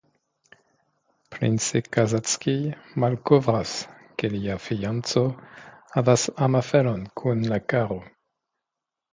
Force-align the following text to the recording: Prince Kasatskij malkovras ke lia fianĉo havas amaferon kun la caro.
Prince 1.33 1.75
Kasatskij 1.97 2.63
malkovras 3.03 3.75
ke 4.21 4.33
lia 4.37 4.57
fianĉo 4.65 5.23
havas 5.97 6.27
amaferon 6.49 7.09
kun 7.23 7.47
la 7.53 7.65
caro. 7.75 8.01